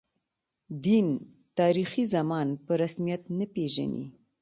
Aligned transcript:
دین، 0.85 1.07
تاریخي 1.59 2.03
زمان 2.15 2.47
په 2.65 2.71
رسمیت 2.81 3.21
نه 3.37 3.45
پېژني. 3.53 4.05